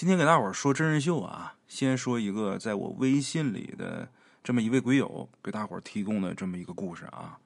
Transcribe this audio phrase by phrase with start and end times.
[0.00, 4.08] 今天给大伙儿说真人秀啊，先说一个在我微信里的
[4.42, 7.38] 这么一位鬼友给大伙儿提供的这么一个故事啊。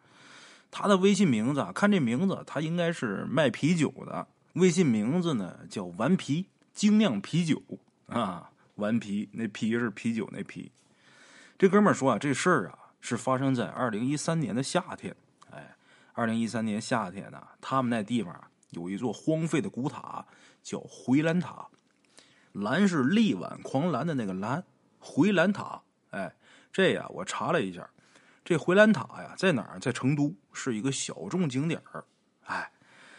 [0.71, 4.25] 他的微信名字啊，看这名字，他应该是卖啤酒的。
[4.53, 7.61] 微信名字呢叫顽皮精酿啤酒
[8.07, 10.71] 啊，顽皮那啤是啤酒那啤。
[11.59, 15.13] 这哥们儿说啊，这事儿啊是发生在二零一三年的夏天。
[15.51, 15.75] 哎，
[16.13, 18.33] 二零一三年夏天呢，他们那地方
[18.71, 20.25] 有一座荒废的古塔，
[20.63, 21.67] 叫回兰塔。
[22.55, 24.65] 蓝是力挽狂澜的那个蓝，
[25.01, 25.83] 回蓝塔。
[26.11, 26.33] 哎，
[26.73, 27.91] 这呀，我查了一下，
[28.45, 29.81] 这回蓝塔呀，在哪儿？
[29.81, 32.05] 在成都，是一个小众景点儿。
[32.45, 32.71] 哎，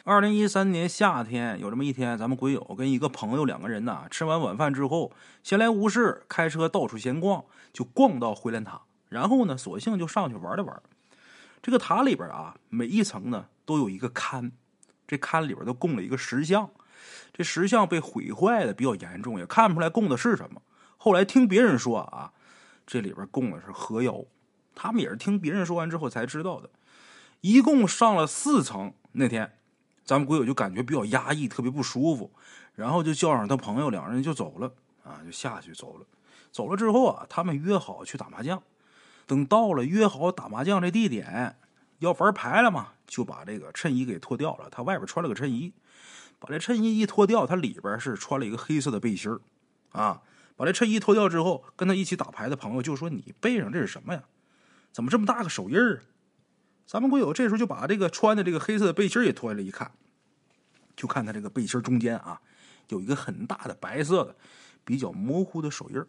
[0.05, 5.11] 二零一三年夏天有这么一天，咱们鬼友跟一个朋友两个人呐，吃完晚饭之后，
[5.43, 7.43] 闲来无事，开车到处闲逛，
[7.73, 10.81] 就逛到回蓝塔，然后呢，索性就上去玩了玩。
[11.61, 14.51] 这个塔里边啊，每一层呢都有一个龛，
[15.05, 16.69] 这龛里边都供了一个石像。
[17.33, 20.61] 这石像被毁坏的比较严重，也看不出来供的是什么。
[20.97, 22.33] 后来听别人说啊，
[22.87, 24.23] 这里边供的是河妖。
[24.73, 26.69] 他们也是听别人说完之后才知道的。
[27.41, 29.57] 一共上了四层，那天
[30.03, 32.31] 咱们鬼友就感觉比较压抑，特别不舒服，
[32.73, 36.05] 然后就叫上他朋友，两人就走了啊，就下去走了。
[36.51, 38.61] 走了之后啊，他们约好去打麻将。
[39.27, 41.57] 等到了约好打麻将这地点，
[41.99, 44.69] 要玩牌了嘛，就把这个衬衣给脱掉了。
[44.69, 45.73] 他外边穿了个衬衣。
[46.45, 49.35] 把这衬衣一脱掉，他里边是穿了一个黑色的背心，
[49.93, 50.21] 啊！
[50.55, 54.23] 把这衬衣脱掉之后，跟他一起打牌的朋友就说：“你背上这是什么呀？
[54.91, 56.03] 怎么这么大个手印儿？”
[56.85, 59.91] 咱们鬼友这时候就把这个穿的这个黑色的背心也脱下来一看，
[60.95, 62.39] 就看他这个背心中间啊，
[62.89, 64.35] 有一个很大的白色的、
[64.83, 65.99] 比较模糊的手印，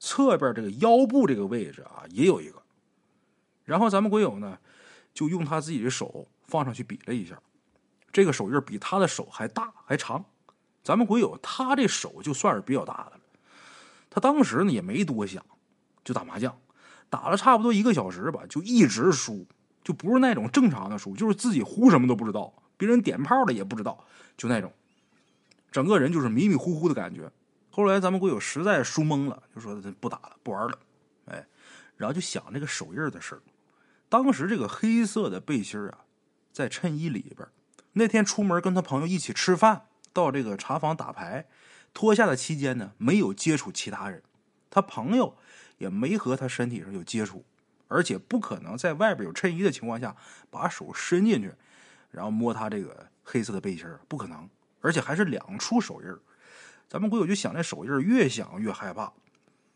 [0.00, 2.60] 侧边这个腰部这个位置啊也有一个。
[3.64, 4.58] 然后咱们鬼友呢，
[5.14, 7.40] 就用他自己的手放上去比了一下。
[8.12, 10.24] 这个手印比他的手还大还长，
[10.82, 13.20] 咱们鬼友他这手就算是比较大的了。
[14.08, 15.44] 他当时呢也没多想，
[16.02, 16.58] 就打麻将，
[17.08, 19.46] 打了差不多一个小时吧，就一直输，
[19.84, 24.04] 就不是那种正常的输，就是自己胡什么都不知道，别人点炮的也不知道，
[24.36, 24.72] 就那种，
[25.70, 27.30] 整个人就是迷迷糊糊的感觉。
[27.70, 30.78] 后来咱们鬼友实在输懵了，就说不打了，不玩了，
[31.26, 31.46] 哎，
[31.96, 33.42] 然后就想这个手印的事儿。
[34.08, 35.98] 当时这个黑色的背心啊，
[36.52, 37.46] 在衬衣里边。
[37.92, 41.46] 那天出门跟他朋友一起吃饭，到这个茶坊打牌，
[41.92, 44.22] 脱下的期间呢，没有接触其他人，
[44.70, 45.36] 他朋友
[45.78, 47.44] 也没和他身体上有接触，
[47.88, 50.14] 而且不可能在外边有衬衣的情况下
[50.50, 51.52] 把手伸进去，
[52.10, 54.48] 然后摸他这个黑色的背心不可能，
[54.80, 56.08] 而且还是两处手印
[56.88, 59.12] 咱们鬼友就想这手印越想越害怕，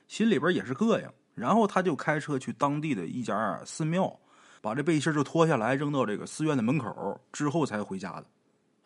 [0.07, 4.19] 心里边也是膈应，然后他就开车去当地的一家寺庙。
[4.65, 8.27] 把这背心就脱下来扔到这个寺院的门口之后才回家的，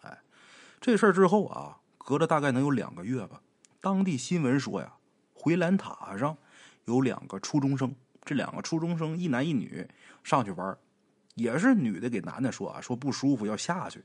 [0.00, 0.18] 哎，
[0.80, 3.40] 这事儿之后啊，隔了大概能有两个月吧。
[3.80, 4.94] 当地新闻说呀，
[5.32, 6.36] 回兰塔上
[6.86, 7.94] 有两个初中生，
[8.24, 9.86] 这两个初中生一男一女
[10.24, 10.76] 上去玩，
[11.36, 14.04] 也是女的给男的说啊，说不舒服要下去，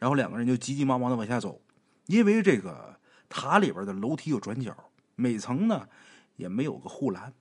[0.00, 1.62] 然后两个人就急急忙忙的往下走，
[2.06, 4.76] 因为这个塔里边的楼梯有转角，
[5.14, 5.88] 每层呢
[6.34, 7.32] 也没有个护栏。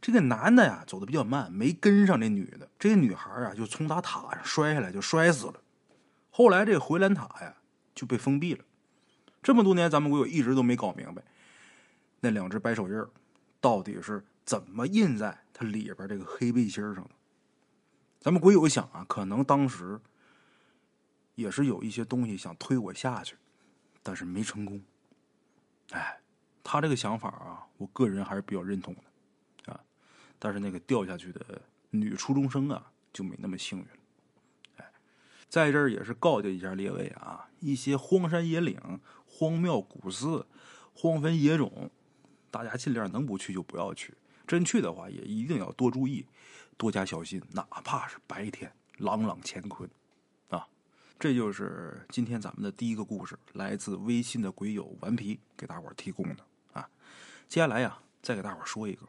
[0.00, 2.68] 这个男的呀，走的比较慢，没跟上这女的。
[2.78, 5.54] 这个女孩啊，就从他塔上摔下来，就摔死了。
[6.30, 7.54] 后来这个回蓝塔呀，
[7.94, 8.64] 就被封闭了。
[9.42, 11.22] 这么多年，咱们鬼友一直都没搞明白，
[12.20, 13.04] 那两只白手印
[13.60, 17.10] 到底是怎么印在它里边这个黑背心上的。
[18.20, 19.98] 咱们鬼友想啊，可能当时
[21.34, 23.36] 也是有一些东西想推我下去，
[24.02, 24.80] 但是没成功。
[25.90, 26.20] 哎，
[26.62, 29.00] 他这个想法啊，我个人还是比较认同的。
[30.38, 33.90] 但是那个掉下去的女初中生啊，就没那么幸运了。
[34.76, 34.92] 哎，
[35.48, 38.78] 在这儿也是告诫一下列位啊，一些荒山野岭、
[39.26, 40.46] 荒庙古寺、
[40.94, 41.90] 荒坟野冢，
[42.50, 44.14] 大家尽量能不去就不要去。
[44.46, 46.24] 真去的话，也一定要多注意，
[46.76, 47.42] 多加小心。
[47.50, 49.90] 哪怕是白天，朗朗乾坤
[50.50, 50.68] 啊！
[51.18, 56.88] 这就是今天咱们的第一个故事，来自微信的鬼友顽皮给大伙提供的啊。
[57.48, 59.04] 接下来呀，再给大伙说一个。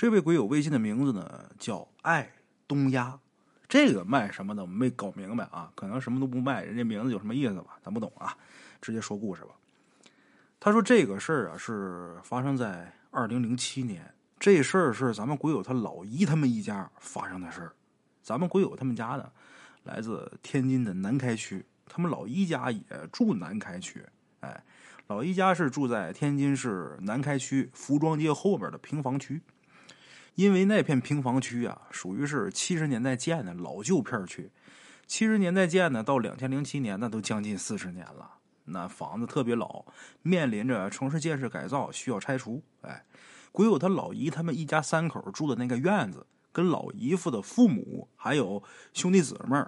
[0.00, 2.26] 这位鬼友微信的名字呢叫爱
[2.66, 3.20] 东鸭，
[3.68, 7.78] 这个卖什么的我没搞明白啊，可能什么都不卖，人家名字有什么意思吧？
[7.84, 8.34] 咱不懂啊，
[8.80, 9.50] 直接说故事吧。
[10.58, 17.72] 他说这个事儿啊是发生在二零零七年，这事儿是咱们鬼友他老姨他们一家发生的事儿。
[18.22, 19.30] 咱们鬼友他们家呢
[19.82, 22.82] 来自天津的南开区，他们老姨家也
[23.12, 24.02] 住南开区，
[24.40, 24.64] 哎，
[25.08, 29.38] 老姨家是住在天津市南开区服装街后边的平房区。
[30.34, 34.50] 因为那片平房区啊，属于是七十年代建的老旧片区，
[35.06, 38.38] 七十年代建的，到两千零七年，那都将近四十年了。
[38.64, 39.84] 那房子特别老，
[40.22, 42.62] 面临着城市建设改造，需要拆除。
[42.82, 43.04] 哎，
[43.50, 48.62] 鬼友他老姨他们一家三口住的那个院子，跟老姨夫的父母还有
[48.92, 49.60] 兄弟姊妹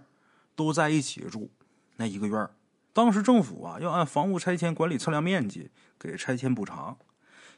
[0.55, 1.51] 都在一起住
[1.97, 2.55] 那一个院儿
[2.93, 6.97] 当时政府啊要按房屋拆迁管理测量面积给拆迁补偿，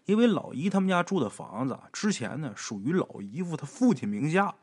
[0.04, 4.54] 因为老姨他们家住的房子之前呢属于老姨夫他父亲名下。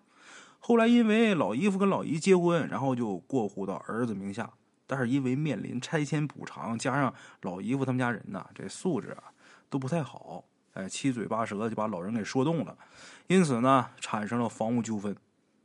[0.60, 4.50] 后来因为老姨夫跟老姨结婚，然后就过户到儿子名下。
[4.86, 9.24] 但是因为面临拆迁补偿，加上老姨夫他们家人呐，这素质啊
[9.70, 10.44] 都不太好，
[10.74, 12.78] 哎，七嘴八舌就把老人给说动了，
[13.28, 15.16] 因此呢产生了房屋纠纷。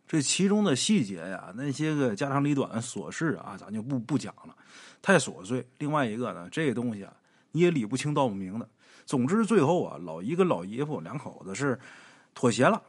[0.07, 4.55] 这其中的细节呀，那些个家长里短琐事啊，咱就不不讲了，
[5.03, 5.67] 太琐碎。
[5.79, 7.13] 另外一个呢，这个东西啊
[7.51, 8.69] 你也理不清道不明的。
[9.07, 11.81] 总之最后啊，老姨跟老姨夫两口子是
[12.35, 12.83] 妥协了，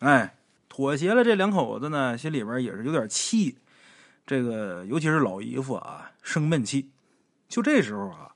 [0.00, 0.34] 哎。
[0.70, 3.58] 妥协了，这两口子呢，心里边也是有点气。
[4.24, 6.90] 这个尤其是老姨夫啊，生闷气。
[7.48, 8.30] 就这时候啊，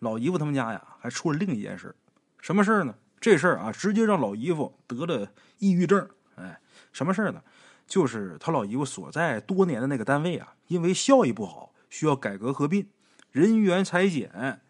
[0.00, 1.92] 老姨夫他们家呀，还出了另一件事
[2.38, 2.94] 什么事呢？
[3.18, 5.26] 这事儿啊，直接让老姨夫得了
[5.58, 6.06] 抑郁症。
[6.36, 6.60] 哎，
[6.92, 7.42] 什么事呢？
[7.88, 12.86] 就是他老姨夫所在多年的那个单位啊，因为效益不好，需要改革合并，
[13.32, 14.60] 人员裁减。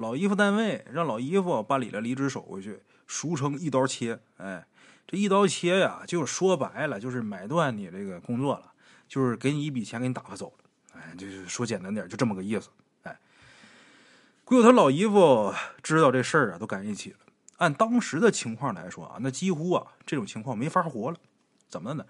[0.00, 4.18] 老姨夫单位让老姨夫办理了离职手续，俗称一刀切。
[4.38, 4.66] 哎。
[5.06, 8.72] 这一刀切呀，就说白了，就是买断你这个工作了，
[9.08, 11.00] 就是给你一笔钱，给你打发走了。
[11.00, 12.68] 哎，就是说简单点，就这么个意思。
[13.02, 13.18] 哎，
[14.44, 15.52] 鬼友他老姨夫
[15.82, 17.18] 知道这事儿啊，都赶一起了。
[17.56, 21.16] 按当时的情况来说啊，那几乎啊这种情况没法活了。
[21.68, 22.06] 怎么呢？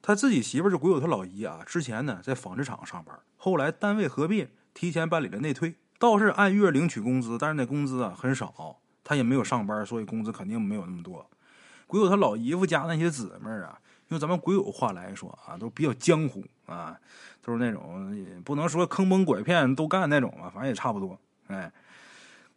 [0.00, 11.28] 他自己媳妇儿就鬼友他老姨啊，之前呢在纺织厂上班，后来单位合并，提前办理了内退，倒是按月领取工资，但是那工资啊很少，他也没有上班，所以工资肯定没有那么多。
[11.86, 16.98] 鬼友他老姨夫家那些姊妹啊，用咱们鬼友话来说啊，都比较江湖啊，
[17.42, 21.18] 都是那种不能说坑蒙拐骗都干那种吧，反正也差不多。
[21.46, 21.70] 哎，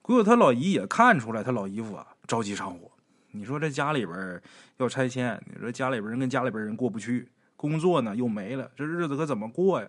[0.02, 2.90] 鬼友他老姨也看出来他老姨夫啊着急上火。
[3.32, 4.42] 你说这家里边
[4.78, 9.88] 要拆迁，你说家里边人跟家里边人过不去，工作呢又没了，这日子可怎么过呀？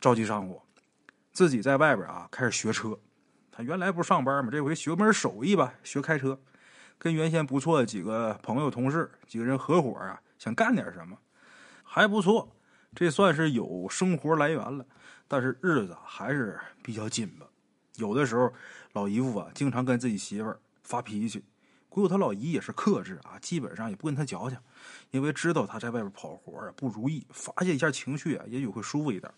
[0.00, 0.62] 着急上火，
[1.40, 2.94] 自己在外边啊开始学车。
[3.50, 4.50] 他原来不是上班吗？
[4.52, 6.38] 这回学门手艺吧，学开车。
[6.98, 11.16] 跟原先不错的几个朋友、同事几个人合伙啊，想干点什么，
[11.82, 12.54] 还不错，
[12.94, 14.84] 这算是有生活来源了。
[15.26, 17.46] 但是日子还是比较紧吧。
[17.96, 18.52] 有的时候，
[18.92, 21.42] 老姨夫啊，经常跟自己媳妇发脾气。
[21.88, 24.58] 姑姑他老姨也是克制啊，基本上也不跟他矫情，
[25.10, 29.32] 因为知道他在外边跑活啊不如意，发泄一下情绪啊，也许会舒服一点。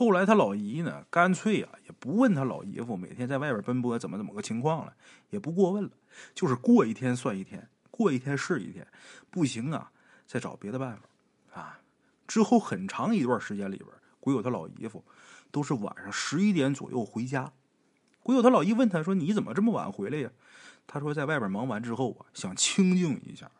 [0.00, 4.94] 后来他老姨呢，干脆啊，也不问他老姨夫每天在外边奔波怎么怎么个情况了，
[5.28, 5.90] 也不过问了，
[6.34, 8.86] 就是过一天算一天，过一天是一天，
[9.30, 9.92] 不行啊，
[10.26, 11.80] 再找别的办法啊。
[12.26, 13.88] 之后很长一段时间里边，
[14.20, 15.04] 鬼友他老姨夫
[15.50, 17.52] 都是晚上十一点左右回家。
[18.22, 20.30] 鬼友他老姨问他说：“你怎么这么晚回来呀？”
[20.88, 23.50] 他说：“在外边忙完之后啊，想清静一下，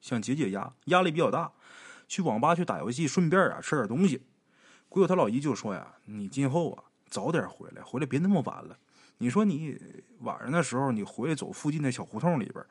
[0.00, 1.52] 想解解压，压力比较大，
[2.08, 4.22] 去网吧去打游戏，顺便啊吃点东西。”
[4.92, 8.76] 鬼友他老姨就说呀：“你今后啊早点回来，回来别那么晚了。
[9.16, 9.74] 你说你
[10.18, 12.62] 晚上的时候你回来走附近的小胡同里边，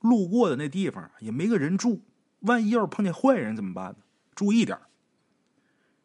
[0.00, 2.02] 路过的那地方也没个人住，
[2.40, 3.96] 万一要是碰见坏人怎么办呢？
[4.34, 4.78] 注意点。”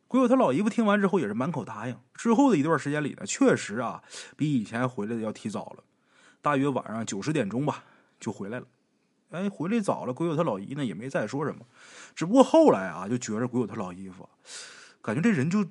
[0.08, 2.00] 鬼友他老姨夫听完之后也是满口答应。
[2.13, 4.02] 之后的一段时间里呢，确实啊
[4.38, 5.84] 比以前回来的要提早了，
[6.42, 7.84] 大约晚上九十点钟吧
[8.22, 8.68] 就回来了。
[9.32, 11.65] 哎，回来早了，鬼友他老姨呢也没再说什么，
[12.15, 14.30] 只不过后来啊就觉着鬼友他老姨夫。
[15.08, 15.66] 感觉这人就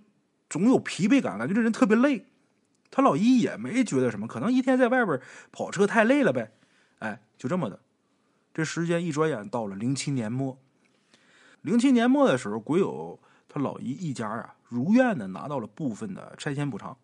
[0.49, 2.25] 总有疲惫感，感觉这人特别累。
[2.91, 5.21] 他老姨也没觉得什么，可能一天在外边
[5.53, 6.53] 跑车太累了呗。
[7.01, 7.79] 哎，就这么的。
[8.55, 10.57] 这时间一转眼到了零七年末。
[11.61, 16.97] 零七年末的时候，鬼友他老姨一家啊，如愿的拿到了部分的拆迁补偿。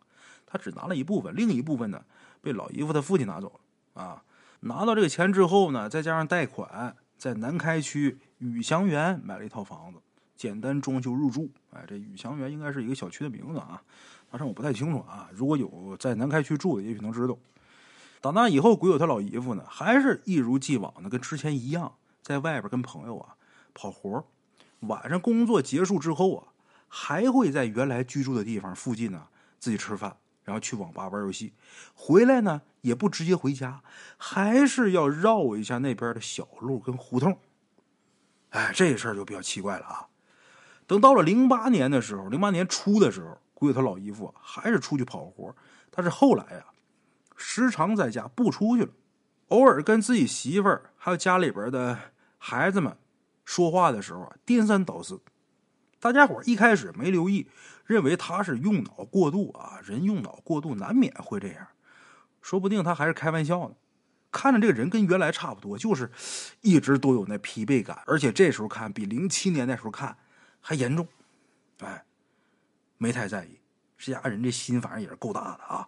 [0.47, 2.03] 他只拿了一部分，另一部分呢
[2.41, 3.53] 被老姨夫他父亲拿走
[3.95, 4.03] 了。
[4.03, 4.25] 啊，
[4.61, 9.99] 拿到这个钱之后呢，再加上贷款，在南开区宇祥园买了一套房子。
[10.43, 13.81] 简单装修入住，哎，这宇祥园应该是一个小区的名字啊，
[14.29, 15.31] 但是我不太清楚啊。
[15.33, 17.39] 如果有在南开区住的，也许能知道。
[18.21, 23.37] 打那以后，鬼友他老姨夫呢，还是一如既往的跟之前一样，在外边跟朋友啊
[23.73, 24.27] 跑活
[24.81, 26.49] 晚上工作结束之后啊，
[26.89, 29.29] 还会在原来居住的地方附近呢
[29.61, 31.53] 自己吃饭，然后去网吧玩游戏。
[31.95, 33.81] 回来呢也不直接回家，
[34.17, 37.39] 还是要绕一下那边的小路跟胡同。
[38.51, 40.09] 哎，这事儿就比较奇怪了啊。
[40.87, 45.55] 等到了零八年的时候，零八年初的时候，估计他老姨夫还是出去跑活，
[45.91, 46.65] 但是后来呀，
[47.37, 48.91] 时常在家不出去了，
[49.49, 51.99] 偶尔跟自己媳妇儿还有家里边的
[52.39, 52.97] 孩子们
[53.45, 55.21] 说话的时候啊，颠三倒四，
[56.01, 57.49] 大家伙一开始没留意，
[57.87, 61.69] 认为他是用脑过度啊，人用脑过度难免会这样，
[62.41, 63.75] 说不定他还是开玩笑呢。
[64.31, 66.11] 看着这个人跟原来差不多，就是
[66.63, 70.17] 一直都有那疲惫感，而且这时候看比零七年那时候看
[70.63, 71.07] 还严重，
[71.81, 72.03] 哎，
[72.97, 73.59] 没太在意。
[73.99, 75.87] 这家人这心反正也是够大的啊。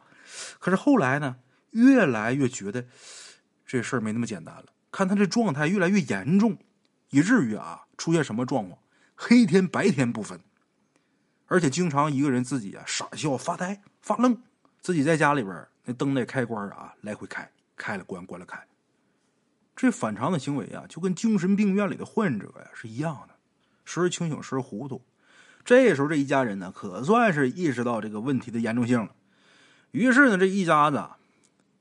[0.58, 1.36] 可是后来呢，
[1.70, 2.84] 越来越觉得
[3.64, 4.66] 这事儿没那么简单了。
[4.90, 6.58] 看他这状态越来越严重，
[7.08, 8.78] 以至于啊出现什么状况，
[9.14, 10.38] 黑天白天不分，
[11.46, 14.42] 而且经常一个人自己啊傻笑发呆发愣，
[14.80, 17.50] 自己在家里边那灯那开关啊来回开。
[17.76, 18.56] 开了关，关了开，
[19.74, 23.33] 这反常的行为啊，就跟精神病院里的患者呀是一样的，
[23.84, 25.02] 时而清醒，时而糊涂。
[25.64, 29.14] 这时候，这一家人呢，可算是意识到这个问题的严重性了。
[29.92, 31.02] 于是呢，这一家子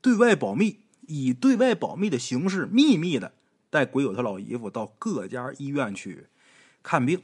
[0.00, 3.32] 对外保密，以对外保密的形式，秘密的
[3.70, 6.26] 带鬼友他老姨夫到各家医院去
[6.82, 7.22] 看病。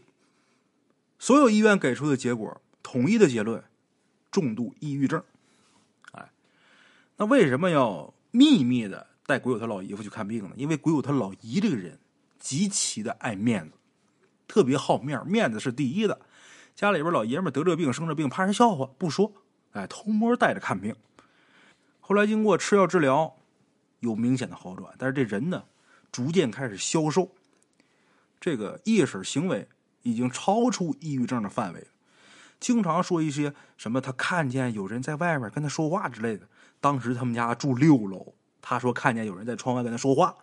[1.19, 3.63] 所有医院给出的结果，统一的结论：
[4.31, 5.23] 重度抑郁症。
[6.13, 6.31] 哎，
[7.17, 8.15] 那为什么要？
[8.33, 11.99] 秘密的带鬼友他老姨夫去看病呢，因为鬼友他老姨这个人
[12.39, 13.73] 极其的爱面子，
[14.51, 16.21] 特别好面面子是第一的。
[16.75, 19.33] 家里边老爷们得这病生这病，怕人笑话，不说，
[19.71, 20.97] 哎，偷摸带着看病。
[22.01, 23.37] 后来经过吃药治疗，
[24.01, 25.63] 有明显的好转，但是这人呢，
[26.11, 27.31] 逐渐开始消瘦，
[28.41, 29.69] 这个意识行为
[30.03, 31.87] 已经超出抑郁症的范围了，
[32.59, 36.49] 经常说一些什么他看见有人在外面跟他说话之类的。
[36.81, 40.35] 当时他们家住六楼，他说看见有人在窗外跟他说话。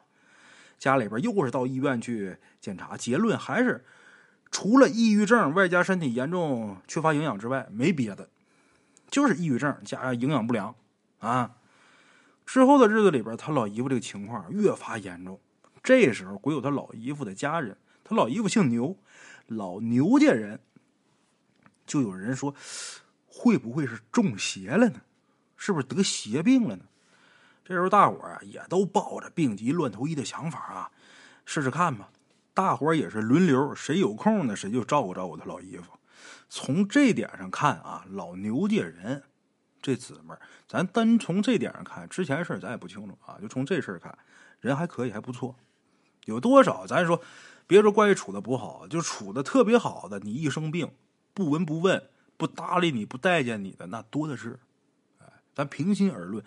[0.77, 3.83] 家里边又是到医院去检查，结论还是
[4.51, 8.29] 除了抑郁症，外加身体严重缺乏营养之外，没别的，
[9.09, 10.73] 就是抑郁症加上营养不良
[11.19, 11.55] 啊。
[12.45, 15.39] 之后的日子里边，他老姨夫这个情况越发严重。
[15.83, 18.97] 这时候，鬼友他老姨夫的家人，他老姨夫姓牛，
[19.47, 20.59] 老牛家人，
[21.85, 22.55] 就有人说，
[23.25, 25.01] 会不会是中邪了呢？
[25.57, 26.85] 是不是得邪病了呢？
[27.65, 30.91] 这时候大伙啊也都抱着病急乱投医的想法啊，
[31.45, 32.09] 试试看吧。
[32.57, 35.91] 大伙也是轮流，谁有空呢，谁就照顾照顾他老姨夫。
[36.49, 39.21] 从这点上看啊，老牛家人
[39.79, 40.33] 这姊妹，
[40.67, 43.37] 咱单从这点上看，之前事咱也不清楚啊。
[43.39, 44.17] 就从这事看，
[44.59, 45.55] 人还可以，还不错。
[46.25, 47.21] 有多少咱说，
[47.67, 50.91] 别说关系处的不好，就处的特别好的，你一生病
[51.35, 54.59] 不闻不问、不搭理你、不待见你的，那多的是。
[55.53, 56.43] 咱平心而论，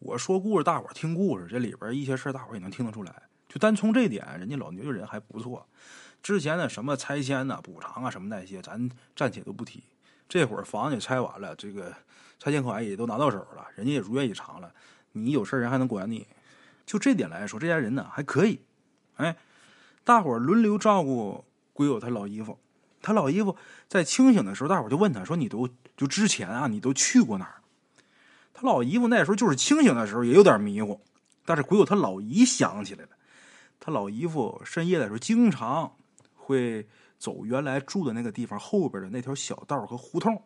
[0.00, 3.22] 我说故事，大伙听故事，这里边一些事大伙也能听得出来。
[3.54, 5.64] 就单从这点，人家老牛家人还不错。
[6.20, 9.80] 之前的什么拆迁呐、补偿啊什么那些，咱暂且都不提。
[10.28, 11.94] 这会儿房子也拆完了，这个
[12.40, 14.74] 拆迁款也都拿到手了，人家也如愿以偿了。
[15.12, 16.26] 你有事人还能管你？
[16.84, 18.58] 就这点来说，这家人呢还可以。
[19.18, 19.36] 哎，
[20.02, 22.58] 大伙轮流照顾鬼友他老姨夫。
[23.02, 23.56] 他老姨夫
[23.86, 27.62] 在清醒的时候，大伙就问他说：“你都就之前啊，你都去过哪儿？”
[28.52, 31.00] 他老姨夫那时候就是清醒的时候也有点迷糊，
[31.44, 33.10] 但是鬼友他老姨想起来了。
[33.84, 35.94] 他老姨夫深夜的时候经常
[36.34, 36.88] 会
[37.18, 40.42] 走原来住的那个地方后边的那条小道和胡同。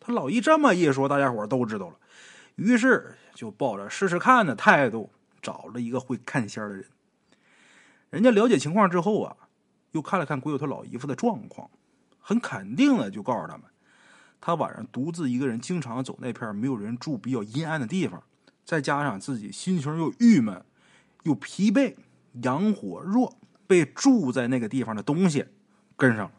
[0.00, 1.96] 他老姨这么一说，大家伙都知道了，
[2.56, 6.84] 于是就抱着试试看的态度找了一个会看仙的人。
[8.10, 9.36] 人家了解情况之后啊，
[9.92, 11.70] 又看了看鬼友他老姨夫的状况，
[12.18, 13.62] 很肯定的就告诉他们。
[14.40, 18.20] 他晚上独自一个人，经常走那片没有人住、比较阴暗的地方，
[18.64, 20.64] 再加上自己心情又郁闷、
[21.22, 21.94] 又疲惫、
[22.42, 25.46] 阳火弱，被住在那个地方的东西
[25.96, 26.32] 跟上了。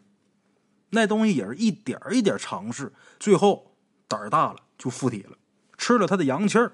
[0.91, 3.75] 那东西也是一点一点尝试，最后
[4.07, 5.37] 胆儿大了就附体了，
[5.77, 6.73] 吃了他的阳气儿。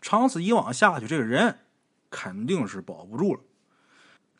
[0.00, 1.58] 长此以往下去，这个人
[2.08, 3.40] 肯定是保不住了。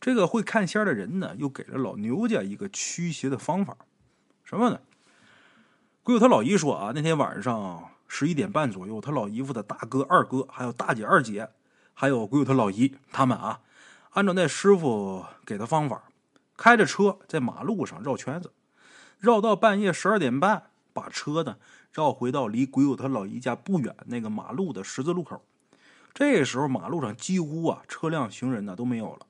[0.01, 3.77] 这个会看仙的人呢，又给了老牛家一个驱邪的方法，
[4.45, 4.81] 什么呢？
[6.05, 11.51] 鬼友他老姨说啊，那天晚上十一点半左右，他老姨夫的大哥、二哥，还有大姐、二姐，
[11.93, 13.61] 还有鬼友他老姨，他们啊，
[14.11, 16.05] 按照那师傅给的方法，
[16.57, 18.53] 开着车在马路上绕圈子，
[19.19, 21.57] 绕到半夜十二点半，把车呢
[21.93, 25.43] 绕回到离鬼友他老姨家不远那个马路的十字路口。
[26.13, 29.27] 这时候马路上几乎啊车辆、行人呢都没有了，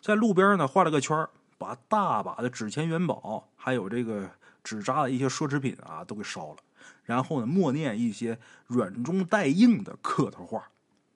[0.00, 4.30] 在路边呢画了个圈把大把的纸钱、元宝，还有这个。
[4.66, 6.56] 纸扎的一些奢侈品啊，都给烧了，
[7.04, 10.70] 然后呢，默念一些软中带硬的客套话，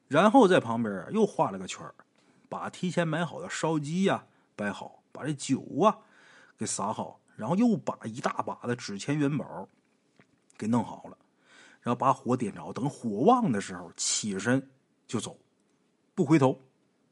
[0.07, 1.85] 然后在旁边又画了个圈
[2.51, 4.27] 把提前买好的烧鸡呀
[4.57, 5.97] 摆好，把这酒啊
[6.59, 9.67] 给撒好，然后又把一大把的纸钱元宝
[10.59, 11.17] 给弄好了，
[11.81, 14.71] 然后把火点着，等火旺的时候起身
[15.07, 15.39] 就走，
[16.15, 16.61] 不回头。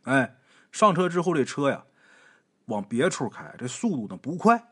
[0.03, 0.37] 哎，
[0.73, 1.85] 上车之后这车呀
[2.67, 4.63] 往别处开，这速度呢不快。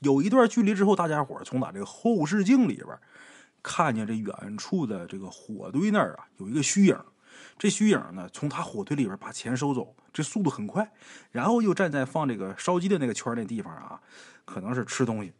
[0.00, 2.98] 有一段距离之后，大家伙从打这个后视镜里边
[3.62, 6.98] 看见这远处的这个火堆那儿啊，有一个虚影。
[7.58, 10.92] 这虚影呢，从他火堆里边把钱收走，这速度很快。
[11.30, 14.00] 然后又站在放这个烧鸡的那个圈那地方啊，
[14.44, 15.32] 可能是吃东西。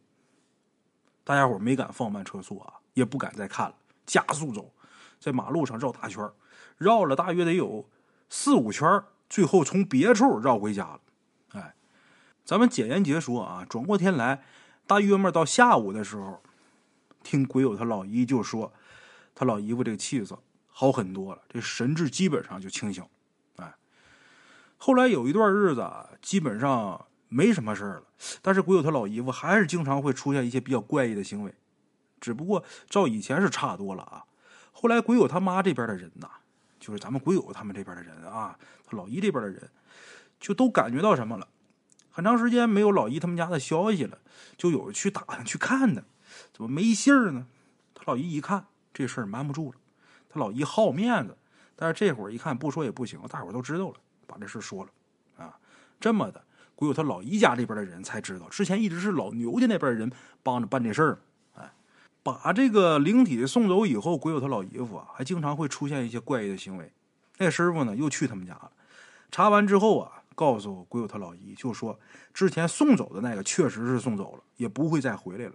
[1.23, 4.73] 大家伙没敢放慢车速啊，也不敢再看了，加速走，
[5.19, 6.29] 在马路上绕大圈，
[6.77, 7.89] 绕了大约得有
[8.29, 10.99] 四五圈，最后从别处绕回家了。
[11.53, 11.75] 哎，
[12.43, 14.43] 咱们简言结说啊，转过天来，
[14.85, 16.41] 大约么到下午的时候，
[17.23, 18.73] 听鬼友他老姨就说，
[19.33, 20.37] 他老姨夫这个气色。
[20.75, 23.05] 好很多了，这神志基本上就清醒，
[23.57, 23.75] 哎。
[24.77, 28.03] 后来有一段日子啊，基本上没什么事了，
[28.41, 31.53] 但是鬼友他老姨夫还是经常会出现一些比较怪异的行为，
[32.19, 34.25] 只不过照以前是差多了啊。
[34.71, 36.27] 后来鬼友他妈这边的人呐，
[36.79, 39.69] 就是咱们鬼友他们这边的人啊，他老姨这边的人，
[40.39, 41.47] 就都感觉到什么了？
[42.09, 44.17] 很长时间没有老姨他们家的消息了，
[44.57, 46.03] 就有去打听去看的，
[46.51, 47.47] 怎么没信儿呢？
[47.93, 49.77] 他老姨一看这事儿瞒不住了。
[50.33, 51.37] 他老姨好面子，
[51.75, 54.89] 但是这会儿一看不说也不行，大伙都知道了，把这事说了，
[55.45, 55.59] 啊，
[55.99, 56.43] 这么的，
[56.75, 60.11] 鬼有他老姨家这边的人才知道，之前一直是老牛家那边的人
[60.41, 61.19] 帮着办这事儿，
[61.55, 61.71] 哎，
[62.23, 66.91] 把这个灵体送走以后，鬼有他老姨夫啊，还经常会出现一些怪异的行为。
[67.37, 68.71] 那师傅呢，又去他们家了，
[69.29, 71.99] 查完之后啊，告诉鬼有他老姨，就说
[72.33, 75.53] 之前送走的那个确实是送走了，也不会再回来了，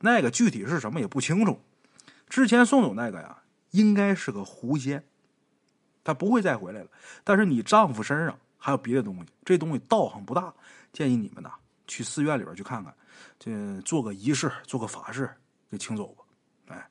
[0.00, 1.60] 那个具体是什么也不清楚，
[2.28, 3.38] 之前送走那个呀。
[3.74, 5.04] 应该是个狐仙，
[6.04, 6.88] 他不会再回来了。
[7.24, 10.54] 但是你丈夫身上还有别的东西，这东西道行不大，
[10.92, 11.50] 建议你们呐
[11.88, 12.94] 去寺院里边去看看，
[13.36, 15.28] 这做个仪式，做个法事，
[15.68, 16.24] 给请走吧。
[16.68, 16.88] 哎，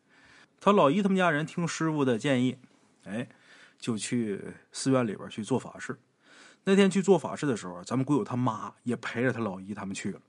[0.60, 2.58] 他老姨他们家人听师傅的建议，
[3.06, 3.30] 哎，
[3.80, 4.42] 就去
[4.74, 5.98] 寺院里边去做法事。
[6.66, 10.20] 那天去做法事的时候，咱们鬼友他妈也陪着他老姨他们去了。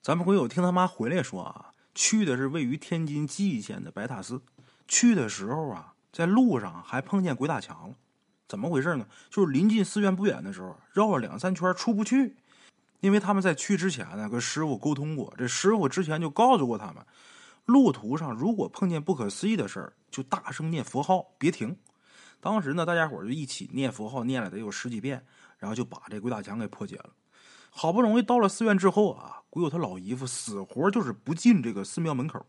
[0.00, 4.40] 咱们鬼友听他妈回来说啊，去的是位于天津蓟县的白塔寺。
[4.86, 5.92] 去的时候啊。
[6.12, 7.94] 在路上还碰见鬼打墙了，
[8.48, 9.06] 怎么回事呢？
[9.30, 12.36] 就是临近寺院不远的时候，绕了两三圈出不去。
[13.00, 16.96] 因为他们在去之前呢，跟师傅沟通过，这师傅之前就告诉过他们，
[17.66, 21.76] 路途上如果碰见不可思议的事儿，就大声念佛号，别停。
[22.40, 25.24] 当时呢，大家伙就一起念佛号，念了得有十几遍，
[25.58, 27.10] 然后就把这鬼打墙给破解了。
[27.70, 32.44] 好不容易到了寺院之后啊，鬼友他老姨夫死活就是不进这个寺庙门口。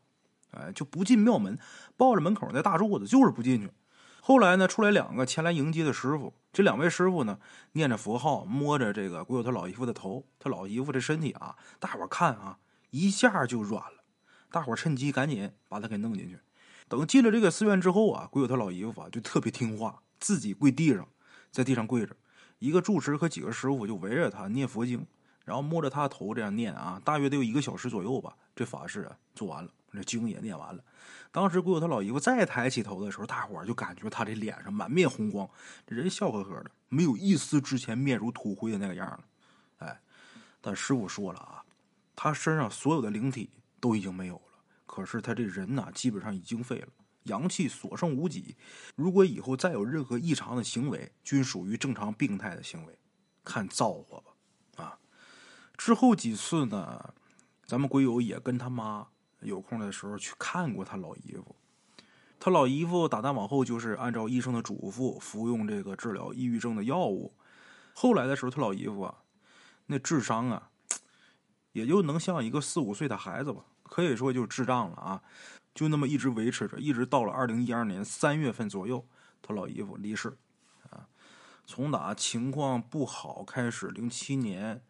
[0.51, 1.57] 哎，就不进庙门，
[1.97, 3.71] 抱着门口那大柱子，就是不进去。
[4.21, 7.39] 后来呢，出来两个前来迎接的师傅，这两位师傅呢，
[7.71, 12.59] 念着佛号，摸着这个鬼友他老姨夫的头，他老姨夫这身体啊，大伙看啊，
[12.91, 14.03] 一下就软了。
[14.51, 16.39] 大伙趁机赶紧把他给弄进去。
[16.87, 21.07] 等进了这个寺院之后啊，鬼友他老姨夫啊就特别听话，自己跪地上，
[21.51, 22.15] 在地上跪着，
[22.59, 25.05] 一个住持和几个师傅就围着他念佛经，
[25.45, 29.71] 然后摸着他头这样念啊，大约得有一个小时左右吧，这法事啊做完了。
[29.91, 30.83] 这经也念完了，
[31.31, 35.49] 当时鬼友他老姨夫再抬起头的时候，大伙儿就感觉他这脸上满面红光，
[35.87, 39.23] 人笑呵呵的，没有一丝之前面如土灰的那个样了。
[39.79, 40.01] 哎，
[40.61, 41.63] 但师傅说了啊，
[42.15, 43.49] 他身上所有的灵体
[43.79, 44.41] 都已经没有了，
[44.85, 46.87] 可是他这人呐，基本上已经废了，
[47.23, 48.55] 阳气所剩无几。
[48.95, 52.99] 如果以后再有任何异常的行为，均属于正常病态的行为，
[53.43, 54.83] 看造化吧。
[54.83, 54.99] 啊，
[55.77, 57.13] 之后几次呢，
[57.65, 59.07] 咱们鬼友也跟他妈。
[59.41, 61.55] 有空的时候去看过他老姨夫，
[62.39, 67.33] 他老姨夫打那往后就是按照医生的嘱咐服用这个治疗抑郁症的药物。
[67.93, 69.15] 后来的时候，他老姨夫啊，
[69.87, 70.69] 那智商啊，
[71.71, 75.21] 也就能像一个四五岁的孩子吧，可以说就智障了啊。
[75.73, 79.05] 就那么一直维持着，一直到了二零一二年三月份左右，
[79.41, 80.37] 他老姨夫离世
[80.89, 81.07] 啊。
[81.65, 84.81] 从打情况不好开始，零七年。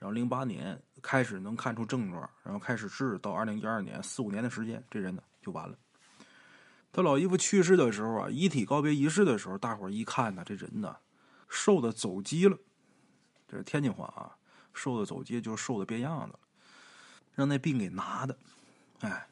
[0.00, 5.78] 然后零八年开始能看出症状，然后开始治，到二零一二年四五年的时间，这人呢就完了。
[6.90, 10.96] 他老姨夫去世的时候啊，遗体告别仪式的时候，大伙儿一看呢，这人呢
[11.50, 12.56] 瘦的走鸡了，
[13.46, 14.34] 这是天津话啊，
[14.72, 16.38] 瘦的走鸡就是瘦的变样子了，
[17.34, 18.38] 让那病给拿的。
[19.00, 19.28] 哎，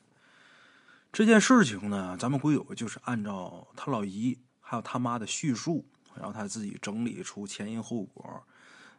[1.11, 8.44] 这件事情呢，咱们鬼友就是按照他老姨还有他妈的叙述，然后他自己整理出前因后果。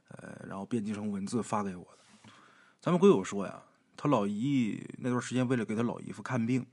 [0.10, 2.32] 呃，然后编辑成文字发给我的。
[2.82, 3.62] 咱们鬼友说呀，
[3.96, 6.66] 他老姨那段时间为了给他老姨夫看病，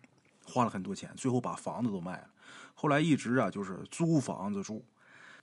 [0.44, 2.30] 花了很多钱，最后把房子都卖了。
[2.74, 4.84] 后来一直啊就是租房子住。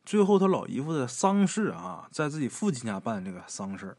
[0.06, 3.96] 最后他老姨夫的丧事啊，在自己父亲家办这个丧事。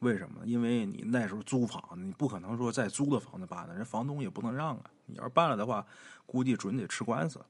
[0.00, 0.46] 为什么？
[0.46, 4.84] 因为你那时候租房子，你不可能说在租的房子办的，人房东也不能让啊。
[5.06, 5.86] 你要是办了的话，
[6.24, 7.44] 估计准得吃官司。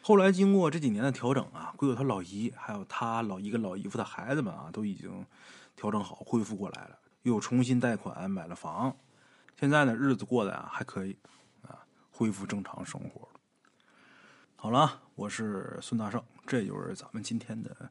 [0.00, 5.26] 后来经过这几年的调整啊，鬼友他老姨还有他老姨跟老姨夫的孩子们啊，都已经
[5.76, 8.96] 调整好，恢复过来了，又重新贷款买了房。
[9.60, 11.14] 现在呢，日子过得啊还可以，
[11.62, 13.28] 啊，恢复正常生活。
[14.56, 17.90] 好了，我是孙大圣，这就是咱们今天的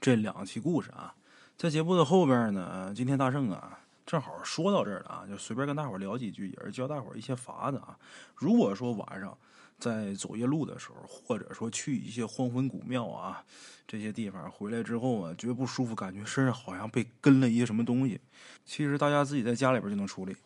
[0.00, 1.14] 这两期故事啊。
[1.56, 7.98] 在节目的后边呢，今天大圣啊，正好说到这儿了啊，就随便跟大伙聊几句，也是教大伙一些法子啊。
[8.36, 9.36] 如果说晚上
[9.78, 13.44] 在走夜路的时候，或者说去一些荒坟古庙啊
[13.86, 18.20] 这些地方回来之后啊，觉不舒服，感觉身上好像被跟了一些什么东西，
[18.64, 20.36] 其实大家自己在家里边就能处理。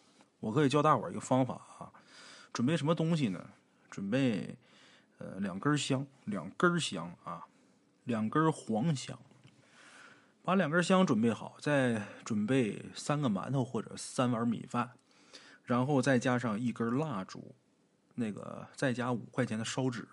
[0.40, 1.90] 我可以教大伙一个方法啊，
[2.52, 3.44] 准备什么东西呢？
[3.90, 4.56] 准备。
[5.18, 7.46] 呃，两根香，两根香啊，
[8.02, 9.16] 两根黄香。
[10.42, 14.90] 把两根香准备好，再准备三个馒头或者三碗米饭，
[15.62, 17.54] 然后再加上一根蜡烛，
[18.14, 20.08] 那个再加五块钱的烧纸。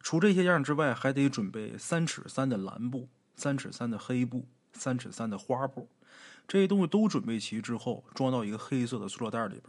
[0.00, 5.88] 除这些样之外，还得准备三尺三的蓝布、三尺三的黑布、三尺三的花布。
[6.48, 9.64] 这些东西都准备齐之后，装到一个黑色的塑料袋里边。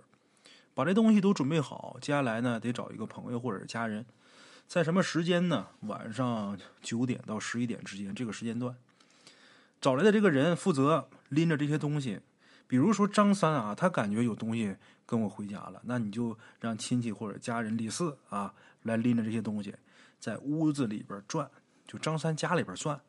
[0.73, 4.05] 把这东西都准备好，接下来呢，得找一个朋友或者是家人。
[4.67, 5.67] 在什么时间呢？
[5.81, 8.73] 晚上九点到十一点之间这个时间段，
[9.81, 12.21] 找来的这个人负责拎着这些东西。
[12.67, 19.75] 比如说张三啊，他感觉有东西跟我回家了，那你就让亲戚或者家人李四啊来拎着这些东西，
[20.19, 21.49] 在屋子里边转，
[21.87, 22.99] 就张三家里边转，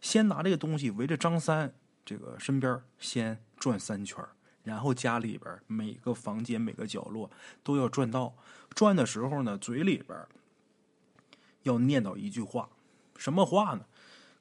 [0.00, 1.72] 先拿这个东西围着张三
[2.04, 4.24] 这个身边先转三圈，
[4.64, 7.30] 然后家里边每个房间每个角落
[7.62, 8.34] 都要转到。
[8.74, 10.18] 转的时候呢，嘴里边。
[11.62, 12.68] 要念叨一句话，
[13.16, 13.84] 什么话呢？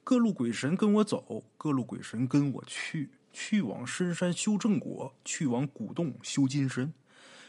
[0.03, 6.93] 各路鬼神跟我走，各路鬼神跟我去，去往深山修正果，去往古洞修金身。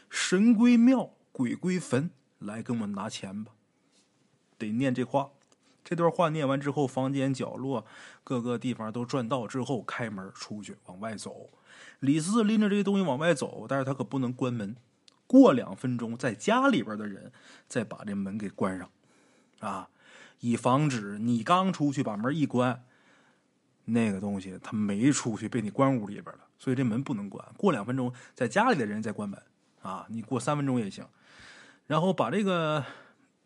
[0.09, 3.53] 神归庙，鬼归坟，来跟我拿钱吧。
[4.57, 5.29] 得念这话。
[5.85, 7.85] 这段话念完之后，房间角落
[8.25, 11.49] 各个地方都转到之后，开门出去往外走。
[12.01, 14.75] 李四拎着这些东西往外走，但是他可不能关门。
[15.25, 17.31] 过两分钟，在家里边的人
[17.69, 18.91] 再把这门给关上。
[19.59, 19.87] 啊，
[20.41, 22.83] 以防止你刚出去把门一关，
[23.89, 27.43] 那个东西他没出去被你关屋里边了，所以这门不能关。
[27.55, 29.41] 过两分钟，在家里的人再关门。
[29.81, 31.05] 啊，你过三分钟也行。
[31.85, 32.83] 然后把这个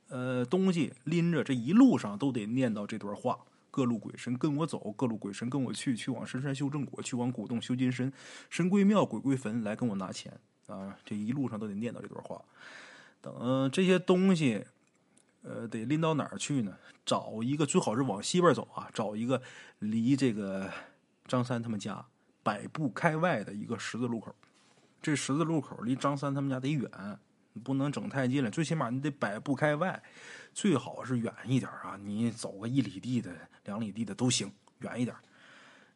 [0.10, 3.38] 呃东西拎着，这一路上都得念叨这段话：
[3.70, 8.12] 各路鬼神跟我走，各路鬼神跟我去，去往深山修正果，去往古洞修金身，
[8.50, 10.34] 神归庙，鬼归坟，来跟我拿钱。
[10.66, 12.42] 啊，这一路上都得念叨这段话。
[13.22, 14.66] 等这些东西。
[15.44, 16.76] 呃，得拎到哪儿去呢？
[17.06, 19.42] 找一个最好是往西边走啊，找一个
[19.80, 20.70] 离这个
[21.28, 22.06] 张三他们家
[22.44, 24.36] 百步开外的一个十字路口。
[25.02, 26.90] 这十字路口离张三他们家得远，
[27.64, 28.52] 不能整太近了。
[28.52, 30.02] 最起码你得百步开外，
[30.54, 31.98] 最好是远一点啊。
[32.00, 34.52] 你走个一里地的、两里地的都行，
[34.82, 35.16] 远一点。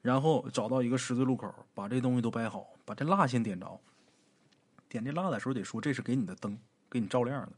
[0.02, 3.80] 然后找到一个十字路口，把这东西都摆好，把这蜡先点着。
[4.90, 6.58] 点这蜡的时候得说这是给你的灯，
[6.90, 7.52] 给你照亮的。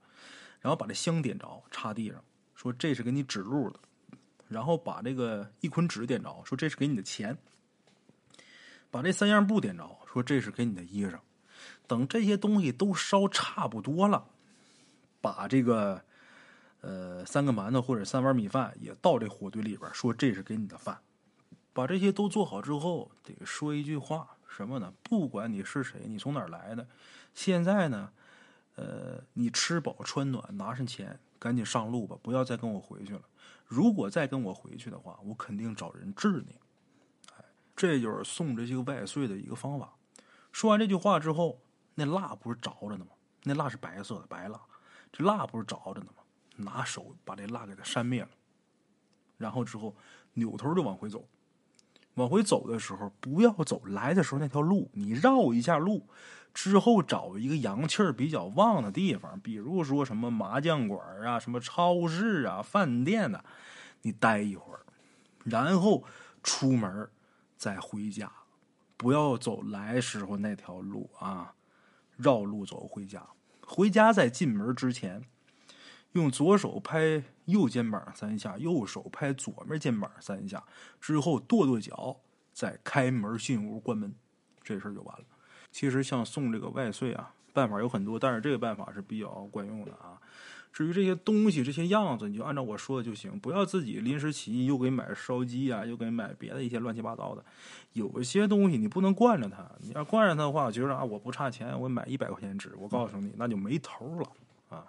[0.62, 2.24] 然后把这香点着，插地上，
[2.56, 3.80] 说这是给你指路的。
[4.48, 7.38] 然后把这个一捆纸点着，说这是给你的钱。
[8.90, 11.20] 把这三样布点着，说这是给你的衣裳。
[11.86, 14.26] 等这些东西都烧差不多了，
[15.20, 16.02] 把这个
[16.82, 20.98] 呃三个馒头或者三碗米饭也倒这火堆里边，说这是给你的饭。
[21.74, 24.94] 把这些都做好之后，得说一句话，什么呢？
[25.04, 26.88] 不管你是谁，你从哪儿来的，
[27.34, 28.12] 现在呢？
[28.78, 33.22] 呃，你吃饱穿暖，拿上钱，赶紧上路吧，不要再跟我回去了。
[33.66, 36.56] 如果再跟我回去的话，我肯定找人治你。
[37.36, 37.44] 哎，
[37.76, 39.96] 这就是送这些个外岁的一个方法。
[40.52, 41.60] 说完这句话之后，
[41.96, 43.08] 那蜡不是着着呢吗？
[43.44, 44.62] 那蜡是白色的白蜡，
[45.12, 46.24] 这蜡不是着着呢吗？
[46.58, 48.30] 拿手把这蜡给它扇灭了，
[49.38, 49.96] 然后之后
[50.34, 51.28] 扭头就往回走。
[52.14, 56.08] 往回走的时候，不要走来的时候那条路，你绕一下路。
[56.60, 63.44] 之后找一个阳气儿比较旺的地方，比如说什么麻将馆啊、什么超市啊、饭店呐，
[64.02, 64.80] 你待一会儿，
[65.44, 66.04] 然后
[66.42, 67.08] 出门
[67.56, 68.32] 再回家，
[68.98, 71.54] 不要走来时候那条路啊，
[72.16, 73.24] 绕路走回家。
[73.62, 75.22] 回家在进门之前，
[76.14, 80.64] 用左手拍右肩膀三下，右手拍左面肩膀三下，
[81.00, 82.20] 之后跺跺脚，
[82.52, 84.16] 再开门进屋关门，
[84.64, 85.26] 这事儿就完了。
[85.72, 90.20] 其实像送这个外岁啊，办法有很多，但是这个办法是比较管用的啊。
[90.74, 97.44] 至于这些东西、这些样子，你就按照我说的就行，不要自己临时起意又给买烧鸡啊，又给买别的一些乱七八糟的。
[97.94, 104.30] 有一些东西你不能惯着他，你要惯着他的话，觉得啊我不差钱，我买一百块钱纸，我告诉你那就没头了
[104.70, 104.86] 啊。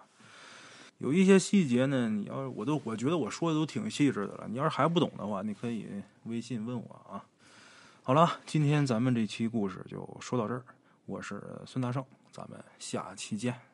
[0.99, 5.87] 有一些细节呢，你要我都我觉得我说的都挺细致的了，你要是还不懂的话，你可以
[6.25, 7.25] 微信问我啊。
[8.09, 10.65] 好了，今天咱们这期故事就说到这儿。
[11.05, 12.03] 我是孙大圣。
[12.33, 13.68] 咱们下期见。